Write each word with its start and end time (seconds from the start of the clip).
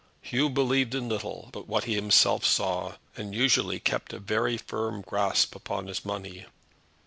Hugh 0.23 0.49
believed 0.49 0.95
in 0.95 1.09
little 1.09 1.49
but 1.51 1.67
what 1.67 1.83
he 1.83 1.93
himself 1.93 2.43
saw, 2.43 2.93
and 3.15 3.35
usually 3.35 3.79
kept 3.79 4.13
a 4.13 4.19
very 4.19 4.57
firm 4.57 5.01
grasp 5.01 5.53
upon 5.53 5.85
his 5.85 6.03
money. 6.03 6.47